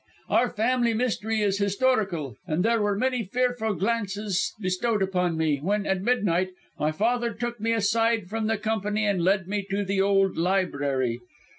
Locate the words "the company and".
8.47-9.21